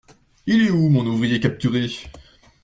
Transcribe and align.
Il 0.47 0.63
est 0.63 0.71
où 0.71 0.89
mon 0.89 1.05
ouvrier 1.05 1.39
capturé? 1.39 1.91